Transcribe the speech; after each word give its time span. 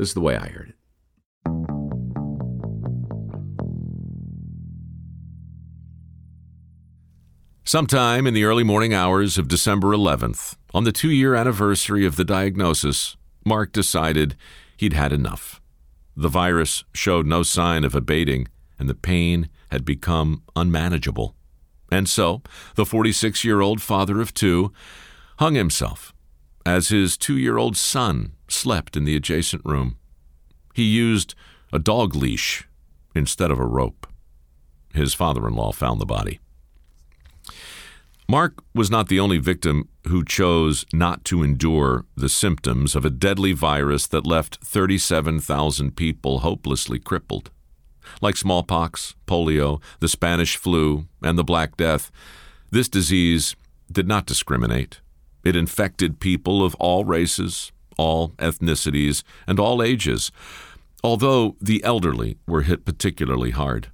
This 0.00 0.08
is 0.08 0.14
the 0.14 0.22
way 0.22 0.34
I 0.34 0.48
heard 0.48 0.70
it. 0.70 0.76
Sometime 7.66 8.26
in 8.26 8.32
the 8.32 8.44
early 8.44 8.64
morning 8.64 8.94
hours 8.94 9.36
of 9.36 9.46
December 9.46 9.88
11th, 9.88 10.56
on 10.72 10.84
the 10.84 10.90
two 10.90 11.10
year 11.10 11.34
anniversary 11.34 12.06
of 12.06 12.16
the 12.16 12.24
diagnosis, 12.24 13.18
Mark 13.44 13.72
decided 13.72 14.36
he'd 14.78 14.94
had 14.94 15.12
enough. 15.12 15.60
The 16.16 16.30
virus 16.30 16.84
showed 16.94 17.26
no 17.26 17.42
sign 17.42 17.84
of 17.84 17.94
abating, 17.94 18.48
and 18.78 18.88
the 18.88 18.94
pain 18.94 19.50
had 19.70 19.84
become 19.84 20.42
unmanageable. 20.56 21.34
And 21.92 22.08
so, 22.08 22.40
the 22.74 22.86
46 22.86 23.44
year 23.44 23.60
old 23.60 23.82
father 23.82 24.22
of 24.22 24.32
two 24.32 24.72
hung 25.38 25.56
himself 25.56 26.14
as 26.64 26.88
his 26.88 27.18
two 27.18 27.36
year 27.36 27.58
old 27.58 27.76
son 27.76 28.32
slept 28.52 28.96
in 28.96 29.04
the 29.04 29.16
adjacent 29.16 29.62
room. 29.64 29.96
He 30.74 30.84
used 30.84 31.34
a 31.72 31.78
dog 31.78 32.14
leash 32.14 32.68
instead 33.14 33.50
of 33.50 33.58
a 33.58 33.66
rope. 33.66 34.06
His 34.94 35.14
father 35.14 35.46
in 35.46 35.54
law 35.54 35.72
found 35.72 36.00
the 36.00 36.06
body. 36.06 36.40
Mark 38.28 38.62
was 38.74 38.90
not 38.90 39.08
the 39.08 39.18
only 39.18 39.38
victim 39.38 39.88
who 40.06 40.24
chose 40.24 40.86
not 40.92 41.24
to 41.24 41.42
endure 41.42 42.06
the 42.16 42.28
symptoms 42.28 42.94
of 42.94 43.04
a 43.04 43.10
deadly 43.10 43.52
virus 43.52 44.06
that 44.06 44.26
left 44.26 44.58
37,000 44.64 45.96
people 45.96 46.38
hopelessly 46.38 47.00
crippled. 47.00 47.50
Like 48.20 48.36
smallpox, 48.36 49.16
polio, 49.26 49.82
the 49.98 50.08
Spanish 50.08 50.56
flu, 50.56 51.06
and 51.22 51.36
the 51.36 51.44
Black 51.44 51.76
Death, 51.76 52.12
this 52.70 52.88
disease 52.88 53.56
did 53.90 54.06
not 54.06 54.26
discriminate. 54.26 55.00
It 55.44 55.56
infected 55.56 56.20
people 56.20 56.64
of 56.64 56.76
all 56.76 57.04
races, 57.04 57.72
all 58.00 58.30
ethnicities, 58.38 59.22
and 59.46 59.60
all 59.60 59.82
ages, 59.82 60.32
although 61.04 61.56
the 61.60 61.84
elderly 61.84 62.38
were 62.46 62.62
hit 62.62 62.86
particularly 62.86 63.50
hard. 63.50 63.88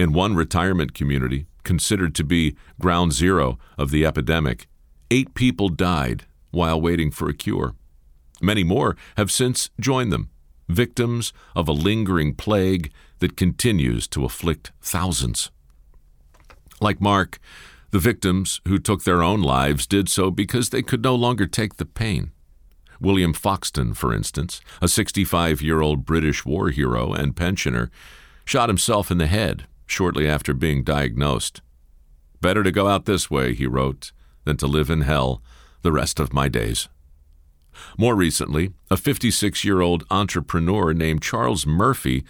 In 0.00 0.14
one 0.14 0.34
retirement 0.34 0.94
community, 0.94 1.46
considered 1.62 2.14
to 2.14 2.24
be 2.24 2.56
ground 2.80 3.12
zero 3.12 3.58
of 3.76 3.90
the 3.90 4.06
epidemic, 4.06 4.66
eight 5.10 5.34
people 5.34 5.68
died 5.68 6.24
while 6.52 6.80
waiting 6.80 7.10
for 7.10 7.28
a 7.28 7.34
cure. 7.34 7.74
Many 8.40 8.64
more 8.64 8.96
have 9.16 9.30
since 9.30 9.68
joined 9.78 10.10
them, 10.10 10.30
victims 10.68 11.32
of 11.54 11.68
a 11.68 11.72
lingering 11.72 12.34
plague 12.34 12.90
that 13.18 13.36
continues 13.36 14.08
to 14.08 14.24
afflict 14.24 14.72
thousands. 14.80 15.50
Like 16.80 17.00
Mark, 17.00 17.38
the 17.90 17.98
victims 17.98 18.60
who 18.66 18.78
took 18.78 19.04
their 19.04 19.22
own 19.22 19.42
lives 19.42 19.86
did 19.86 20.08
so 20.08 20.30
because 20.30 20.70
they 20.70 20.82
could 20.82 21.02
no 21.02 21.14
longer 21.14 21.46
take 21.46 21.76
the 21.76 21.86
pain. 21.86 22.32
William 23.00 23.32
Foxton, 23.32 23.94
for 23.94 24.14
instance, 24.14 24.60
a 24.80 24.88
65 24.88 25.62
year 25.62 25.80
old 25.80 26.04
British 26.04 26.44
war 26.44 26.70
hero 26.70 27.12
and 27.12 27.36
pensioner, 27.36 27.90
shot 28.44 28.68
himself 28.68 29.10
in 29.10 29.18
the 29.18 29.26
head 29.26 29.66
shortly 29.86 30.28
after 30.28 30.54
being 30.54 30.82
diagnosed. 30.82 31.60
Better 32.40 32.62
to 32.62 32.72
go 32.72 32.88
out 32.88 33.04
this 33.04 33.30
way, 33.30 33.54
he 33.54 33.66
wrote, 33.66 34.12
than 34.44 34.56
to 34.58 34.66
live 34.66 34.90
in 34.90 35.02
hell 35.02 35.42
the 35.82 35.92
rest 35.92 36.20
of 36.20 36.32
my 36.32 36.48
days. 36.48 36.88
More 37.98 38.14
recently, 38.14 38.72
a 38.90 38.96
56 38.96 39.64
year 39.64 39.80
old 39.80 40.04
entrepreneur 40.10 40.92
named 40.92 41.22
Charles 41.22 41.66
Murphy 41.66 42.24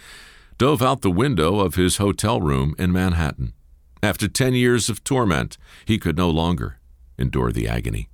dove 0.57 0.81
out 0.81 1.01
the 1.01 1.11
window 1.11 1.59
of 1.59 1.75
his 1.75 1.97
hotel 1.97 2.39
room 2.39 2.75
in 2.77 2.91
Manhattan. 2.91 3.53
After 4.01 4.27
10 4.27 4.53
years 4.53 4.89
of 4.89 5.03
torment, 5.03 5.57
he 5.85 5.97
could 5.97 6.17
no 6.17 6.29
longer 6.29 6.79
endure 7.17 7.51
the 7.51 7.67
agony. 7.67 8.09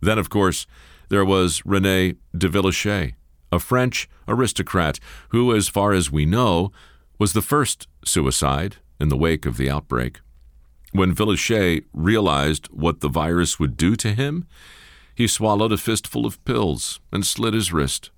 Then, 0.00 0.18
of 0.18 0.30
course, 0.30 0.66
there 1.08 1.24
was 1.24 1.62
Rene 1.64 2.14
de 2.36 2.48
Villehuchet, 2.48 3.14
a 3.52 3.58
French 3.58 4.08
aristocrat 4.26 4.98
who, 5.28 5.54
as 5.54 5.68
far 5.68 5.92
as 5.92 6.10
we 6.10 6.26
know, 6.26 6.72
was 7.18 7.32
the 7.32 7.42
first 7.42 7.86
suicide 8.04 8.76
in 9.00 9.08
the 9.08 9.16
wake 9.16 9.46
of 9.46 9.56
the 9.56 9.70
outbreak. 9.70 10.20
When 10.92 11.14
Villehuchet 11.14 11.84
realized 11.92 12.66
what 12.68 13.00
the 13.00 13.08
virus 13.08 13.58
would 13.58 13.76
do 13.76 13.96
to 13.96 14.12
him, 14.12 14.46
he 15.14 15.26
swallowed 15.26 15.72
a 15.72 15.78
fistful 15.78 16.26
of 16.26 16.44
pills 16.44 17.00
and 17.12 17.26
slit 17.26 17.54
his 17.54 17.72
wrist. 17.72 18.10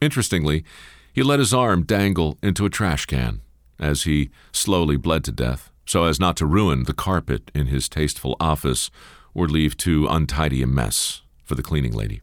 Interestingly, 0.00 0.64
he 1.12 1.22
let 1.22 1.38
his 1.38 1.54
arm 1.54 1.82
dangle 1.82 2.38
into 2.42 2.66
a 2.66 2.70
trash 2.70 3.06
can 3.06 3.40
as 3.78 4.02
he 4.02 4.30
slowly 4.52 4.96
bled 4.96 5.24
to 5.24 5.32
death, 5.32 5.70
so 5.86 6.04
as 6.04 6.20
not 6.20 6.36
to 6.36 6.46
ruin 6.46 6.84
the 6.84 6.94
carpet 6.94 7.50
in 7.54 7.66
his 7.66 7.88
tasteful 7.88 8.36
office 8.40 8.90
or 9.34 9.46
leave 9.46 9.76
too 9.76 10.06
untidy 10.08 10.62
a 10.62 10.66
mess 10.66 11.22
for 11.46 11.54
the 11.54 11.62
cleaning 11.62 11.92
lady. 11.92 12.20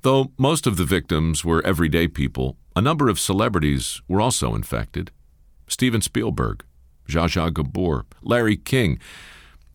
Though 0.00 0.32
most 0.38 0.66
of 0.66 0.76
the 0.76 0.84
victims 0.84 1.44
were 1.44 1.64
everyday 1.66 2.08
people, 2.08 2.56
a 2.74 2.80
number 2.80 3.08
of 3.08 3.20
celebrities 3.20 4.00
were 4.08 4.20
also 4.20 4.54
infected. 4.54 5.10
Steven 5.68 6.00
Spielberg, 6.00 6.64
Zsa 7.08 7.28
Zsa 7.28 7.52
Gabor, 7.52 8.06
Larry 8.22 8.56
King, 8.56 8.98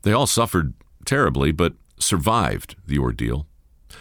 they 0.01 0.11
all 0.11 0.27
suffered 0.27 0.73
terribly 1.05 1.51
but 1.51 1.73
survived 1.99 2.75
the 2.85 2.97
ordeal. 2.97 3.45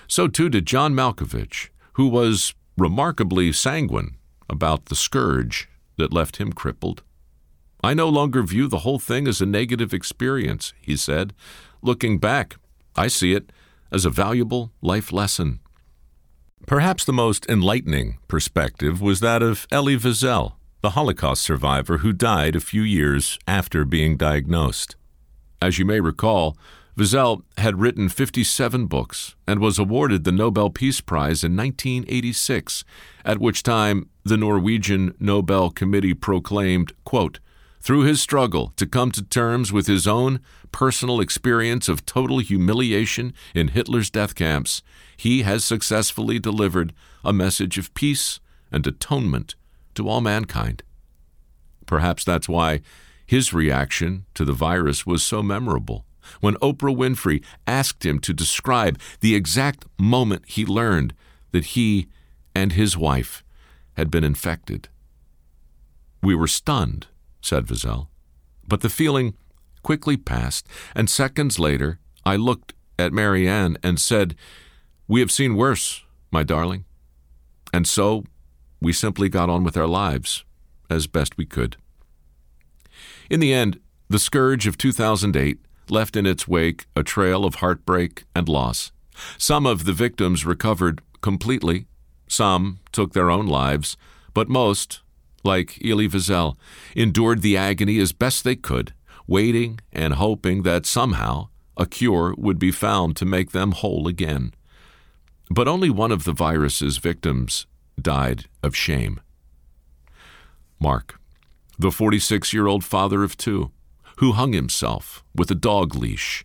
So 0.09 0.29
too 0.29 0.49
did 0.49 0.67
John 0.67 0.95
Malkovich, 0.95 1.69
who 1.95 2.09
was 2.09 2.55
remarkably 2.77 3.53
sanguine 3.53 4.17
about 4.49 4.87
the 4.87 4.95
scourge 4.95 5.69
that 5.97 6.13
left 6.13 6.37
him 6.37 6.53
crippled. 6.53 7.03
I 7.83 7.95
no 7.95 8.09
longer 8.09 8.43
view 8.43 8.69
the 8.69 8.79
whole 8.79 8.99
thing 8.99 9.29
as 9.29 9.41
a 9.41 9.47
negative 9.47 9.95
experience, 9.95 10.73
he 10.81 10.97
said. 10.97 11.33
Looking 11.83 12.19
back, 12.19 12.57
I 12.97 13.07
see 13.07 13.33
it 13.33 13.51
as 13.91 14.05
a 14.05 14.11
valuable 14.11 14.73
life 14.81 15.13
lesson. 15.13 15.61
Perhaps 16.67 17.05
the 17.05 17.13
most 17.13 17.47
enlightening 17.49 18.19
perspective 18.29 19.01
was 19.01 19.21
that 19.21 19.43
of 19.43 19.67
Elie 19.71 19.97
Wiesel, 19.97 20.55
the 20.81 20.91
Holocaust 20.91 21.43
survivor 21.43 21.99
who 21.99 22.13
died 22.13 22.57
a 22.57 22.61
few 22.61 22.83
years 22.83 23.39
after 23.47 23.85
being 23.85 24.17
diagnosed. 24.17 24.97
As 25.61 25.79
you 25.79 25.85
may 25.85 26.01
recall, 26.01 26.57
Wiesel 26.97 27.43
had 27.59 27.79
written 27.79 28.09
57 28.09 28.87
books 28.87 29.37
and 29.47 29.61
was 29.61 29.79
awarded 29.79 30.25
the 30.25 30.33
Nobel 30.33 30.71
Peace 30.71 31.01
Prize 31.01 31.45
in 31.45 31.55
1986, 31.57 32.85
at 33.25 33.39
which 33.39 33.63
time 33.63 34.09
the 34.25 34.39
Norwegian 34.39 35.15
Nobel 35.21 35.71
Committee 35.71 36.15
proclaimed, 36.15 36.93
quote, 37.05 37.39
through 37.87 38.01
his 38.01 38.21
struggle 38.21 38.73
to 38.75 38.85
come 38.85 39.13
to 39.13 39.23
terms 39.23 39.73
with 39.73 39.87
his 39.87 40.09
own 40.09 40.41
personal 40.73 41.21
experience 41.21 41.89
of 41.89 42.05
total 42.05 42.41
humiliation 42.41 43.33
in 43.55 43.69
Hitler's 43.69 44.11
death 44.11 44.35
camps, 44.35 44.83
he 45.17 45.43
has 45.43 45.65
successfully 45.65 46.41
delivered 46.41 46.93
a 47.25 47.33
message 47.33 47.79
of 47.79 47.95
peace 47.95 48.41
and 48.73 48.85
atonement 48.85 49.55
to 49.95 50.09
all 50.09 50.21
mankind. 50.21 50.83
Perhaps 51.87 52.25
that's 52.25 52.49
why 52.49 52.81
his 53.25 53.53
reaction 53.53 54.27
to 54.35 54.45
the 54.45 54.53
virus 54.53 55.07
was 55.07 55.23
so 55.23 55.41
memorable 55.41 56.05
when 56.41 56.57
Oprah 56.57 56.97
Winfrey 56.97 57.45
asked 57.69 58.05
him 58.05 58.19
to 58.19 58.35
describe 58.35 58.99
the 59.21 59.37
exact 59.37 59.85
moment 59.97 60.43
he 60.49 60.67
learned 60.67 61.15
that 61.53 61.67
he 61.67 62.09
and 62.53 62.73
his 62.73 62.97
wife 62.97 63.45
had 63.97 64.11
been 64.11 64.25
infected. 64.25 64.89
We 66.21 66.35
were 66.35 66.49
stunned 66.49 67.07
said 67.47 67.67
Wiesel. 67.67 68.09
But 68.67 68.81
the 68.81 68.89
feeling 68.89 69.35
quickly 69.83 70.17
passed, 70.17 70.67
and 70.95 71.09
seconds 71.09 71.59
later 71.59 72.01
I 72.25 72.37
looked 72.37 72.75
at 72.99 73.13
Marianne 73.13 73.79
and 73.83 74.01
said, 74.01 74.35
We 75.07 75.21
have 75.21 75.31
seen 75.31 75.55
worse, 75.55 76.03
my 76.33 76.43
darling. 76.43 76.85
And 77.73 77.87
so 77.87 78.25
we 78.81 78.93
simply 78.93 79.29
got 79.29 79.49
on 79.49 79.63
with 79.63 79.77
our 79.77 79.87
lives 79.87 80.45
as 80.91 81.07
best 81.07 81.37
we 81.37 81.47
could. 81.47 81.77
In 83.31 83.41
the 83.41 83.53
end, 83.53 83.79
the 84.09 84.19
scourge 84.19 84.67
of 84.67 84.79
2008 84.79 85.59
left 85.89 86.17
in 86.17 86.27
its 86.27 86.49
wake 86.49 86.87
a 86.97 87.03
trail 87.03 87.45
of 87.45 87.57
heartbreak 87.57 88.25
and 88.35 88.49
loss. 88.49 88.93
Some 89.39 89.67
of 89.67 89.85
the 89.85 89.93
victims 89.93 90.45
recovered 90.45 91.01
completely, 91.21 91.87
some 92.29 92.81
took 92.93 93.13
their 93.13 93.31
own 93.31 93.47
lives, 93.47 93.97
but 94.35 94.49
most, 94.49 95.01
like 95.47 95.79
Elie 95.83 96.09
Wiesel, 96.09 96.57
endured 96.95 97.41
the 97.41 97.57
agony 97.57 97.99
as 97.99 98.13
best 98.13 98.45
they 98.45 98.57
could, 98.57 98.93
waiting 99.27 99.81
and 99.93 100.15
hoping 100.15 100.63
that 100.63 100.85
somehow 100.85 101.49
a 101.77 101.87
cure 101.87 102.35
would 102.37 102.59
be 102.59 102.71
found 102.71 103.17
to 103.17 103.25
make 103.25 103.53
them 103.53 103.73
whole 103.73 104.09
again. 104.09 104.53
But 105.49 105.69
only 105.69 105.91
one 105.91 106.13
of 106.13 106.25
the 106.25 106.33
virus's 106.33 106.99
victims 106.99 107.67
died 108.01 108.47
of 108.63 108.75
shame. 108.77 109.21
Mark, 110.79 111.19
the 111.79 111.91
46 111.91 112.53
year 112.53 112.67
old 112.67 112.85
father 112.85 113.23
of 113.23 113.37
two, 113.37 113.71
who 114.19 114.33
hung 114.33 114.53
himself 114.53 115.25
with 115.35 115.51
a 115.51 115.55
dog 115.55 115.95
leash 115.95 116.45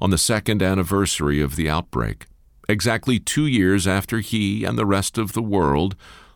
on 0.00 0.10
the 0.10 0.18
second 0.18 0.62
anniversary 0.62 1.40
of 1.40 1.56
the 1.56 1.68
outbreak, 1.70 2.26
exactly 2.68 3.18
two 3.18 3.46
years 3.46 3.86
after 3.86 4.20
he 4.20 4.64
and 4.64 4.76
the 4.76 4.86
rest 4.86 5.18
of 5.18 5.32
the 5.32 5.42
world 5.42 5.94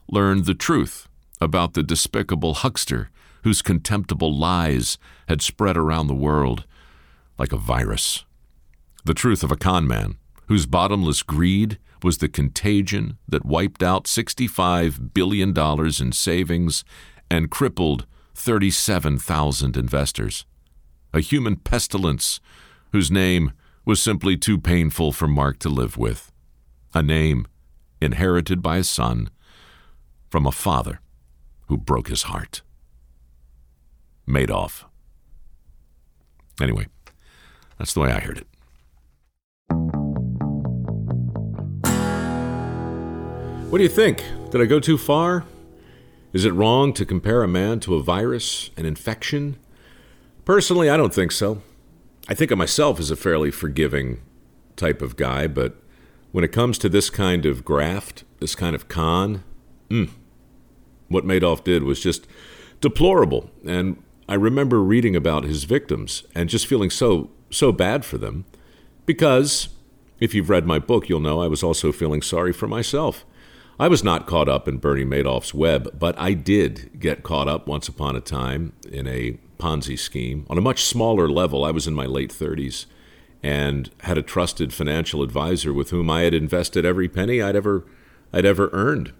learned 0.08 0.44
the 0.44 0.54
truth 0.54 1.08
about 1.40 1.74
the 1.74 1.82
despicable 1.82 2.54
huckster 2.54 3.10
whose 3.42 3.62
contemptible 3.62 4.36
lies 4.36 4.98
had 5.28 5.42
spread 5.42 5.76
around 5.76 6.06
the 6.06 6.14
world 6.14 6.64
like 7.38 7.52
a 7.52 7.56
virus. 7.56 8.24
The 9.04 9.14
truth 9.14 9.44
of 9.44 9.52
a 9.52 9.56
con 9.56 9.86
man 9.86 10.16
whose 10.46 10.66
bottomless 10.66 11.22
greed 11.22 11.78
was 12.02 12.18
the 12.18 12.28
contagion 12.28 13.18
that 13.28 13.44
wiped 13.44 13.82
out 13.82 14.04
$65 14.04 15.12
billion 15.14 15.56
in 15.56 16.12
savings 16.12 16.84
and 17.30 17.50
crippled 17.50 18.06
37,000 18.34 19.76
investors. 19.76 20.44
A 21.12 21.20
human 21.20 21.56
pestilence 21.56 22.40
whose 22.92 23.10
name 23.10 23.52
was 23.84 24.02
simply 24.02 24.36
too 24.36 24.58
painful 24.58 25.12
for 25.12 25.28
Mark 25.28 25.58
to 25.60 25.68
live 25.68 25.96
with. 25.96 26.32
A 26.94 27.02
name 27.02 27.46
inherited 28.00 28.60
by 28.60 28.78
a 28.78 28.84
son 28.84 29.30
from 30.28 30.46
a 30.46 30.52
father 30.52 31.00
who 31.66 31.76
broke 31.76 32.08
his 32.08 32.24
heart. 32.24 32.62
Madoff. 34.28 34.84
Anyway, 36.60 36.86
that's 37.78 37.92
the 37.92 38.00
way 38.00 38.10
I 38.10 38.20
heard 38.20 38.38
it. 38.38 38.46
What 43.70 43.78
do 43.78 43.82
you 43.82 43.90
think? 43.90 44.22
Did 44.50 44.60
I 44.60 44.64
go 44.64 44.80
too 44.80 44.96
far? 44.96 45.44
Is 46.32 46.44
it 46.44 46.52
wrong 46.52 46.92
to 46.94 47.04
compare 47.04 47.42
a 47.42 47.48
man 47.48 47.80
to 47.80 47.94
a 47.94 48.02
virus, 48.02 48.70
an 48.76 48.86
infection? 48.86 49.56
Personally, 50.44 50.88
I 50.88 50.96
don't 50.96 51.12
think 51.12 51.32
so. 51.32 51.62
I 52.28 52.34
think 52.34 52.50
of 52.50 52.58
myself 52.58 52.98
as 53.00 53.10
a 53.10 53.16
fairly 53.16 53.50
forgiving 53.50 54.20
type 54.76 55.02
of 55.02 55.16
guy, 55.16 55.46
but 55.46 55.76
when 56.32 56.44
it 56.44 56.52
comes 56.52 56.78
to 56.78 56.88
this 56.88 57.10
kind 57.10 57.46
of 57.46 57.64
graft, 57.64 58.24
this 58.40 58.54
kind 58.54 58.74
of 58.74 58.88
con, 58.88 59.42
mm, 59.88 60.10
what 61.08 61.24
Madoff 61.24 61.64
did 61.64 61.82
was 61.82 62.00
just 62.00 62.26
deplorable. 62.80 63.50
And 63.66 64.02
I 64.28 64.34
remember 64.34 64.82
reading 64.82 65.16
about 65.16 65.44
his 65.44 65.64
victims 65.64 66.24
and 66.34 66.48
just 66.48 66.66
feeling 66.66 66.90
so 66.90 67.30
so 67.48 67.70
bad 67.70 68.04
for 68.04 68.18
them 68.18 68.44
because 69.06 69.68
if 70.18 70.34
you've 70.34 70.50
read 70.50 70.66
my 70.66 70.78
book, 70.78 71.08
you'll 71.08 71.20
know 71.20 71.40
I 71.40 71.46
was 71.46 71.62
also 71.62 71.92
feeling 71.92 72.22
sorry 72.22 72.52
for 72.52 72.66
myself. 72.66 73.24
I 73.78 73.88
was 73.88 74.02
not 74.02 74.26
caught 74.26 74.48
up 74.48 74.66
in 74.66 74.78
Bernie 74.78 75.04
Madoff's 75.04 75.52
web, 75.52 75.98
but 75.98 76.18
I 76.18 76.32
did 76.32 76.98
get 76.98 77.22
caught 77.22 77.46
up 77.46 77.66
once 77.66 77.88
upon 77.88 78.16
a 78.16 78.20
time 78.20 78.72
in 78.90 79.06
a 79.06 79.38
Ponzi 79.58 79.98
scheme 79.98 80.46
on 80.48 80.56
a 80.56 80.62
much 80.62 80.82
smaller 80.82 81.28
level. 81.28 81.64
I 81.64 81.70
was 81.70 81.86
in 81.86 81.94
my 81.94 82.06
late 82.06 82.30
30s 82.30 82.86
and 83.42 83.90
had 84.00 84.16
a 84.16 84.22
trusted 84.22 84.72
financial 84.72 85.22
advisor 85.22 85.74
with 85.74 85.90
whom 85.90 86.08
I 86.08 86.22
had 86.22 86.34
invested 86.34 86.86
every 86.86 87.08
penny 87.08 87.42
I'd 87.42 87.56
ever 87.56 87.84
I'd 88.32 88.44
ever 88.44 88.70
earned. 88.72 89.12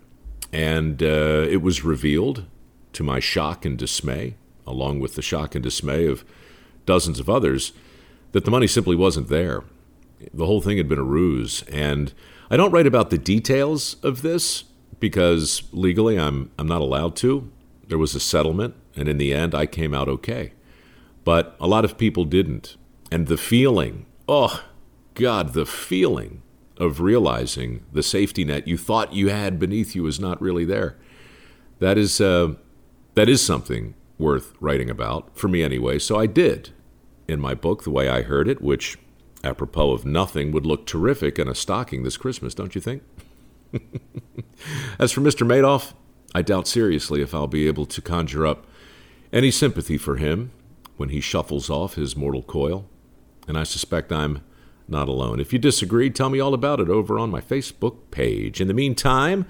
And 0.52 1.02
uh, 1.02 1.46
it 1.48 1.62
was 1.62 1.84
revealed 1.84 2.44
to 2.92 3.02
my 3.02 3.20
shock 3.20 3.64
and 3.64 3.76
dismay, 3.76 4.36
along 4.66 5.00
with 5.00 5.14
the 5.14 5.22
shock 5.22 5.54
and 5.54 5.62
dismay 5.62 6.06
of 6.06 6.24
dozens 6.86 7.20
of 7.20 7.28
others, 7.28 7.72
that 8.32 8.44
the 8.44 8.50
money 8.50 8.66
simply 8.66 8.96
wasn't 8.96 9.28
there. 9.28 9.64
The 10.32 10.46
whole 10.46 10.60
thing 10.60 10.78
had 10.78 10.88
been 10.88 10.98
a 10.98 11.04
ruse. 11.04 11.62
And 11.64 12.12
I 12.50 12.56
don't 12.56 12.70
write 12.70 12.86
about 12.86 13.10
the 13.10 13.18
details 13.18 13.96
of 14.02 14.22
this 14.22 14.64
because 15.00 15.62
legally 15.72 16.18
I'm, 16.18 16.50
I'm 16.58 16.68
not 16.68 16.80
allowed 16.80 17.16
to. 17.16 17.50
There 17.88 17.98
was 17.98 18.14
a 18.14 18.20
settlement, 18.20 18.74
and 18.96 19.08
in 19.08 19.18
the 19.18 19.32
end, 19.32 19.54
I 19.54 19.66
came 19.66 19.94
out 19.94 20.08
okay. 20.08 20.52
But 21.24 21.56
a 21.60 21.66
lot 21.66 21.84
of 21.84 21.98
people 21.98 22.24
didn't. 22.24 22.76
And 23.10 23.26
the 23.26 23.36
feeling, 23.36 24.06
oh, 24.28 24.64
God, 25.14 25.52
the 25.52 25.66
feeling 25.66 26.42
of 26.78 27.00
realizing 27.00 27.84
the 27.92 28.02
safety 28.02 28.44
net 28.44 28.68
you 28.68 28.76
thought 28.76 29.12
you 29.12 29.28
had 29.28 29.58
beneath 29.58 29.94
you 29.94 30.06
is 30.06 30.20
not 30.20 30.40
really 30.40 30.64
there. 30.64 30.96
That 31.78 31.98
is, 31.98 32.20
uh, 32.20 32.54
that 33.14 33.28
is 33.28 33.44
something 33.44 33.94
worth 34.18 34.54
writing 34.60 34.90
about, 34.90 35.36
for 35.36 35.48
me 35.48 35.62
anyway. 35.62 35.98
So 35.98 36.18
I 36.18 36.26
did 36.26 36.70
in 37.28 37.40
my 37.40 37.54
book, 37.54 37.84
The 37.84 37.90
Way 37.90 38.08
I 38.08 38.22
Heard 38.22 38.48
It, 38.48 38.62
which 38.62 38.98
apropos 39.44 39.92
of 39.92 40.04
nothing, 40.04 40.52
would 40.52 40.66
look 40.66 40.86
terrific 40.86 41.38
in 41.38 41.48
a 41.48 41.54
stocking 41.54 42.02
this 42.02 42.16
Christmas, 42.16 42.54
don't 42.54 42.74
you 42.74 42.80
think? 42.80 43.02
As 44.98 45.12
for 45.12 45.20
Mr. 45.20 45.46
Madoff, 45.46 45.92
I 46.34 46.42
doubt 46.42 46.68
seriously 46.68 47.22
if 47.22 47.34
I'll 47.34 47.46
be 47.46 47.66
able 47.66 47.86
to 47.86 48.00
conjure 48.00 48.46
up 48.46 48.66
any 49.32 49.50
sympathy 49.50 49.98
for 49.98 50.16
him 50.16 50.52
when 50.96 51.10
he 51.10 51.20
shuffles 51.20 51.68
off 51.68 51.94
his 51.94 52.16
mortal 52.16 52.42
coil, 52.42 52.88
and 53.46 53.58
I 53.58 53.64
suspect 53.64 54.12
I'm 54.12 54.42
not 54.88 55.08
alone. 55.08 55.40
If 55.40 55.52
you 55.52 55.58
disagree, 55.58 56.10
tell 56.10 56.30
me 56.30 56.40
all 56.40 56.54
about 56.54 56.80
it 56.80 56.88
over 56.88 57.18
on 57.18 57.30
my 57.30 57.40
Facebook 57.40 57.96
page. 58.10 58.60
In 58.60 58.68
the 58.68 58.74
meantime, 58.74 59.46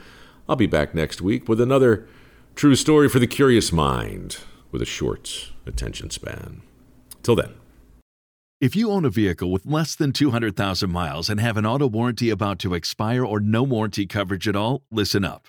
I'll 0.48 0.56
be 0.56 0.66
back 0.66 0.94
next 0.94 1.20
week 1.20 1.48
with 1.48 1.60
another 1.60 2.06
true 2.54 2.74
story 2.74 3.08
for 3.08 3.18
the 3.18 3.26
curious 3.26 3.72
mind 3.72 4.38
with 4.70 4.82
a 4.82 4.86
short 4.86 5.52
attention 5.66 6.10
span. 6.10 6.62
Till 7.22 7.36
then. 7.36 7.54
If 8.58 8.74
you 8.74 8.90
own 8.90 9.04
a 9.04 9.10
vehicle 9.10 9.52
with 9.52 9.66
less 9.66 9.94
than 9.94 10.12
200,000 10.12 10.90
miles 10.90 11.28
and 11.28 11.38
have 11.38 11.58
an 11.58 11.66
auto 11.66 11.86
warranty 11.86 12.30
about 12.30 12.58
to 12.60 12.72
expire 12.72 13.22
or 13.22 13.38
no 13.38 13.62
warranty 13.62 14.06
coverage 14.06 14.48
at 14.48 14.56
all, 14.56 14.82
listen 14.90 15.26
up. 15.26 15.48